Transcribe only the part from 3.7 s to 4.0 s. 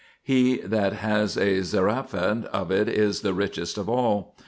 of